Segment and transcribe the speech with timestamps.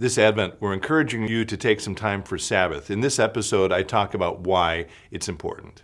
[0.00, 2.88] This Advent, we're encouraging you to take some time for Sabbath.
[2.88, 5.82] In this episode, I talk about why it's important.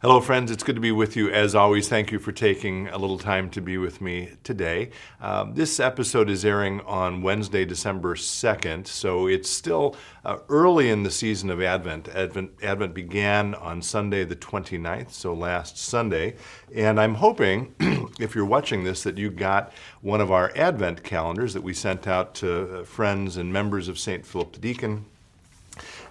[0.00, 0.52] Hello, friends.
[0.52, 1.28] It's good to be with you.
[1.28, 4.90] As always, thank you for taking a little time to be with me today.
[5.20, 11.02] Um, this episode is airing on Wednesday, December 2nd, so it's still uh, early in
[11.02, 12.06] the season of Advent.
[12.10, 12.52] Advent.
[12.62, 16.36] Advent began on Sunday, the 29th, so last Sunday.
[16.72, 17.74] And I'm hoping,
[18.20, 22.06] if you're watching this, that you got one of our Advent calendars that we sent
[22.06, 24.24] out to uh, friends and members of St.
[24.24, 25.06] Philip the Deacon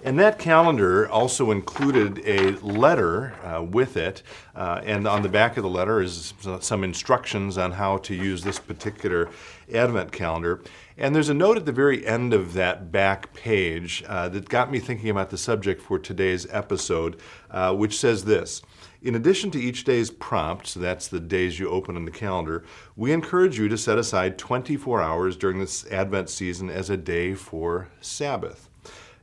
[0.03, 4.23] and that calendar also included a letter uh, with it,
[4.55, 8.43] uh, and on the back of the letter is some instructions on how to use
[8.43, 9.29] this particular
[9.73, 10.61] Advent calendar.
[10.97, 14.71] And there's a note at the very end of that back page uh, that got
[14.71, 17.19] me thinking about the subject for today's episode,
[17.51, 18.61] uh, which says this.
[19.01, 22.63] In addition to each day's prompt, so that's the days you open in the calendar,
[22.95, 27.35] we encourage you to set aside 24 hours during this Advent season as a day
[27.35, 28.66] for Sabbath.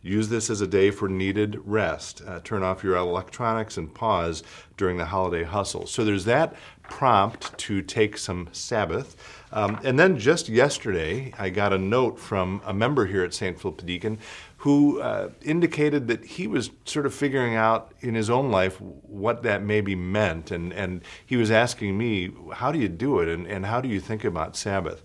[0.05, 2.20] Use this as a day for needed rest.
[2.27, 4.42] Uh, turn off your electronics and pause
[4.77, 5.86] during the holiday hustle.
[5.86, 9.16] So there's that prompt to take some Sabbath.
[9.50, 13.58] Um, and then just yesterday, I got a note from a member here at St.
[13.58, 14.19] Philip Deacon
[14.58, 19.42] who uh, indicated that he was sort of figuring out in his own life what
[19.42, 20.50] that maybe meant.
[20.50, 23.28] And, and he was asking me, how do you do it?
[23.28, 25.02] And, and how do you think about Sabbath?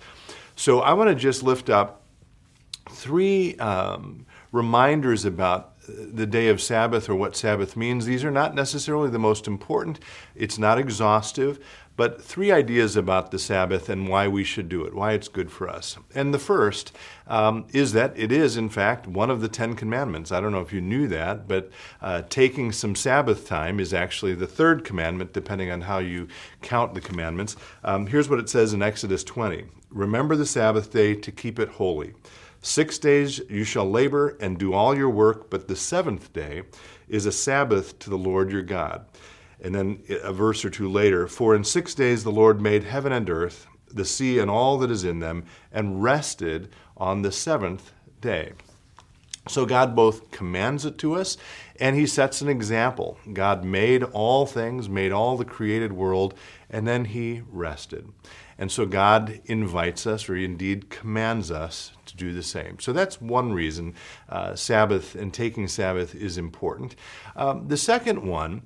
[0.57, 2.03] So I want to just lift up
[2.89, 8.05] three um, reminders about the day of Sabbath or what Sabbath means.
[8.05, 9.99] These are not necessarily the most important,
[10.35, 11.59] it's not exhaustive,
[11.95, 15.51] but three ideas about the Sabbath and why we should do it, why it's good
[15.51, 15.97] for us.
[16.15, 16.95] And the first
[17.27, 20.31] um, is that it is, in fact, one of the Ten Commandments.
[20.31, 21.69] I don't know if you knew that, but
[22.01, 26.29] uh, taking some Sabbath time is actually the third commandment, depending on how you
[26.61, 27.57] count the commandments.
[27.83, 31.67] Um, here's what it says in Exodus 20 Remember the Sabbath day to keep it
[31.67, 32.13] holy.
[32.61, 36.63] Six days you shall labor and do all your work, but the seventh day
[37.07, 39.05] is a Sabbath to the Lord your God.
[39.61, 43.11] And then a verse or two later, for in six days the Lord made heaven
[43.11, 47.91] and earth, the sea and all that is in them, and rested on the seventh
[48.21, 48.53] day.
[49.49, 51.37] So God both commands it to us
[51.79, 53.17] and he sets an example.
[53.33, 56.33] God made all things, made all the created world,
[56.69, 58.09] and then he rested.
[58.59, 62.77] And so God invites us, or He indeed commands us, to do the same.
[62.79, 63.95] So that's one reason
[64.27, 66.97] uh, Sabbath and taking Sabbath is important.
[67.37, 68.63] Um, the second one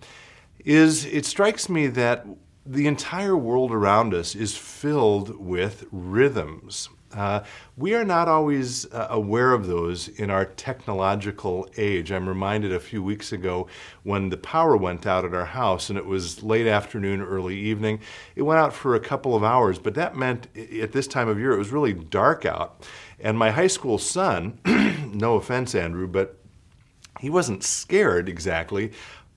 [0.66, 2.26] is it strikes me that
[2.66, 6.90] the entire world around us is filled with rhythms.
[7.14, 7.44] Uh,
[7.78, 12.12] we are not always uh, aware of those in our technological age.
[12.12, 13.68] I'm reminded a few weeks ago
[14.02, 18.00] when the power went out at our house and it was late afternoon, early evening.
[18.36, 21.38] It went out for a couple of hours, but that meant at this time of
[21.38, 22.88] year it was really dark out.
[23.20, 24.60] And my high school son,
[25.14, 26.40] no offense, Andrew, but
[27.20, 28.92] he wasn't scared exactly,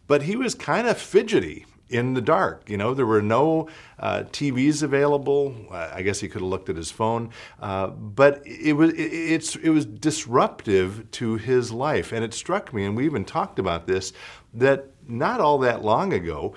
[0.07, 2.69] but he was kind of fidgety in the dark.
[2.69, 5.55] You know, there were no uh, TVs available.
[5.71, 7.31] I guess he could have looked at his phone,
[7.61, 12.73] uh, but it was it, it's it was disruptive to his life, and it struck
[12.73, 14.13] me, and we even talked about this
[14.55, 16.55] that not all that long ago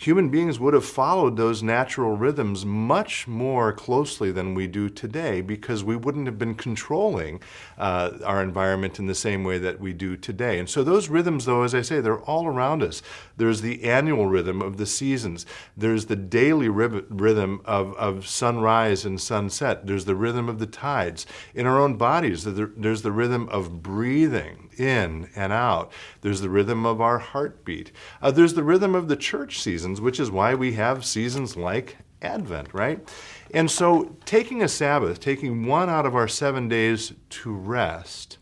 [0.00, 5.42] human beings would have followed those natural rhythms much more closely than we do today
[5.42, 7.38] because we wouldn't have been controlling
[7.76, 10.58] uh, our environment in the same way that we do today.
[10.58, 13.02] And so those rhythms, though, as I say, they're all around us.
[13.36, 15.44] There's the annual rhythm of the seasons.
[15.76, 19.86] There's the daily rhythm of, of sunrise and sunset.
[19.86, 21.26] There's the rhythm of the tides.
[21.54, 25.92] In our own bodies, there's the rhythm of breathing in and out.
[26.22, 27.92] There's the rhythm of our heartbeat.
[28.22, 31.98] Uh, there's the rhythm of the church seasons, which is why we have seasons like
[32.22, 33.06] Advent, right?
[33.52, 38.38] And so taking a Sabbath, taking one out of our seven days to rest,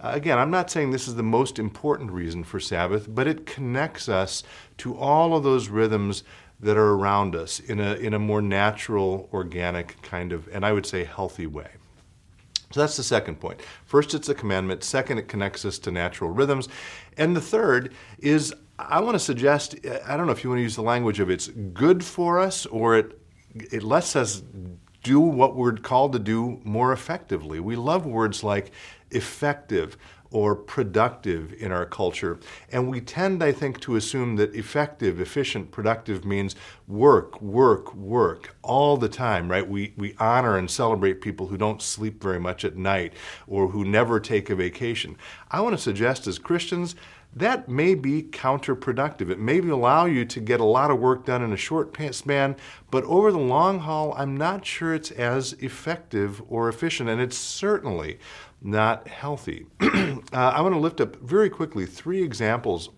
[0.00, 3.44] uh, again, I'm not saying this is the most important reason for Sabbath, but it
[3.44, 4.42] connects us
[4.78, 6.24] to all of those rhythms
[6.60, 10.72] that are around us in a, in a more natural, organic kind of, and I
[10.72, 11.68] would say healthy way.
[12.72, 13.60] So that's the second point.
[13.84, 14.84] First, it's a commandment.
[14.84, 16.68] Second, it connects us to natural rhythms.
[17.16, 19.74] And the third is I want to suggest,
[20.06, 22.66] I don't know if you want to use the language of it's good for us
[22.66, 23.20] or it,
[23.72, 24.42] it lets us
[25.02, 27.58] do what we're called to do more effectively.
[27.60, 28.70] We love words like
[29.10, 29.96] effective,
[30.30, 32.38] or productive in our culture.
[32.70, 36.54] And we tend, I think, to assume that effective, efficient, productive means
[36.86, 39.68] work, work, work all the time, right?
[39.68, 43.14] We, we honor and celebrate people who don't sleep very much at night
[43.46, 45.16] or who never take a vacation.
[45.50, 46.94] I want to suggest as Christians,
[47.34, 49.30] that may be counterproductive.
[49.30, 52.56] It may allow you to get a lot of work done in a short span,
[52.90, 57.38] but over the long haul, I'm not sure it's as effective or efficient, and it's
[57.38, 58.18] certainly
[58.60, 59.66] not healthy.
[60.32, 62.90] uh, I want to lift up very quickly three examples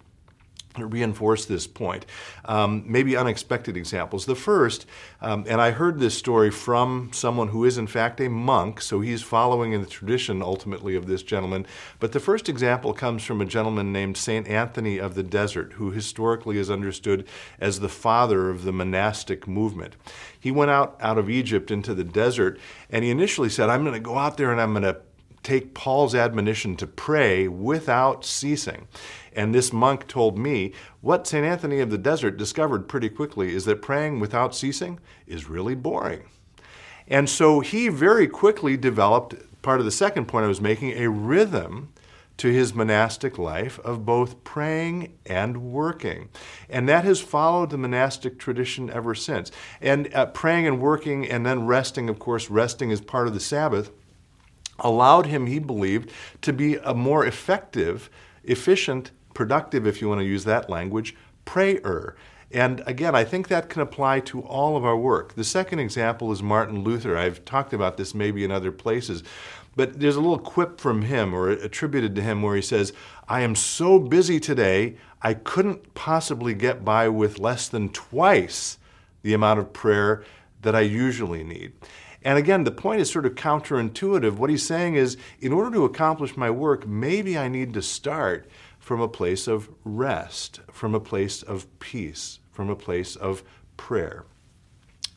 [0.76, 2.06] that reinforce this point.
[2.44, 4.26] Um, maybe unexpected examples.
[4.26, 4.86] The first,
[5.20, 9.00] um, and I heard this story from someone who is in fact a monk, so
[9.00, 11.66] he's following in the tradition ultimately of this gentleman.
[12.00, 14.48] But the first example comes from a gentleman named St.
[14.48, 17.26] Anthony of the Desert, who historically is understood
[17.60, 19.96] as the father of the monastic movement.
[20.38, 22.58] He went out, out of Egypt into the desert,
[22.90, 25.00] and he initially said, I'm going to go out there and I'm going to
[25.42, 28.86] take Paul's admonition to pray without ceasing.
[29.34, 31.44] And this monk told me what St.
[31.44, 36.24] Anthony of the Desert discovered pretty quickly is that praying without ceasing is really boring.
[37.08, 41.08] And so he very quickly developed part of the second point I was making a
[41.08, 41.92] rhythm
[42.38, 46.28] to his monastic life of both praying and working.
[46.68, 49.52] And that has followed the monastic tradition ever since.
[49.80, 53.40] And uh, praying and working and then resting, of course, resting is part of the
[53.40, 53.92] Sabbath,
[54.82, 56.10] allowed him, he believed,
[56.42, 58.10] to be a more effective,
[58.44, 62.16] efficient productive, if you want to use that language, prayer.
[62.50, 65.34] And again, I think that can apply to all of our work.
[65.34, 67.16] The second example is Martin Luther.
[67.16, 69.22] I've talked about this maybe in other places,
[69.74, 72.92] but there's a little quip from him or attributed to him where he says,
[73.26, 78.76] I am so busy today, I couldn't possibly get by with less than twice
[79.22, 80.24] the amount of prayer
[80.60, 81.72] that I usually need.
[82.24, 84.36] And again, the point is sort of counterintuitive.
[84.36, 88.48] What he's saying is, in order to accomplish my work, maybe I need to start
[88.78, 93.42] from a place of rest, from a place of peace, from a place of
[93.76, 94.24] prayer.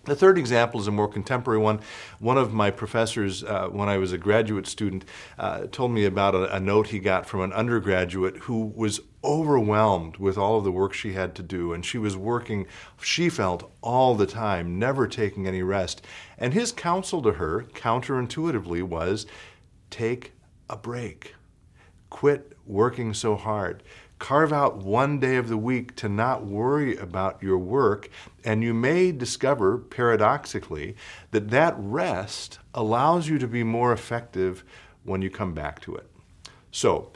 [0.05, 1.79] The third example is a more contemporary one.
[2.19, 5.03] One of my professors, uh, when I was a graduate student,
[5.39, 10.17] uh, told me about a, a, note he got from an undergraduate who was overwhelmed
[10.17, 11.73] with all of the work she had to do.
[11.73, 12.67] And she was working,
[13.01, 16.05] she felt, all the time, never taking any rest.
[16.37, 19.25] And his counsel to her, counterintuitively, was
[19.89, 20.33] take
[20.69, 21.33] a break.
[22.11, 23.81] Quit working so hard.
[24.17, 28.09] Carve out one day of the week to not worry about your work,
[28.43, 30.95] and you may discover, paradoxically,
[31.31, 34.63] that that rest allows you to be more effective
[35.03, 36.09] when you come back to it.
[36.71, 37.11] So,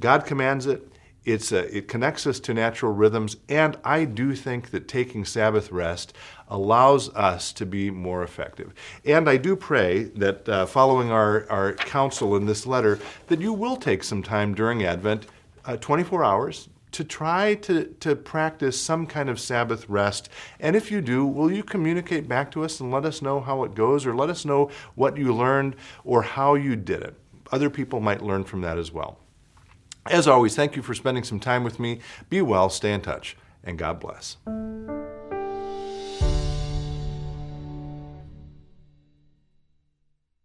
[0.00, 0.88] God commands it.
[1.24, 5.70] It's a, it connects us to natural rhythms, and I do think that taking Sabbath
[5.70, 6.12] rest
[6.48, 8.74] allows us to be more effective.
[9.04, 13.52] And I do pray that uh, following our, our counsel in this letter, that you
[13.52, 15.26] will take some time during Advent,
[15.64, 20.28] uh, 24 hours, to try to, to practice some kind of Sabbath rest.
[20.60, 23.64] And if you do, will you communicate back to us and let us know how
[23.64, 27.14] it goes, or let us know what you learned or how you did it?
[27.50, 29.18] Other people might learn from that as well.
[30.10, 32.00] As always, thank you for spending some time with me.
[32.28, 34.36] Be well, stay in touch, and God bless.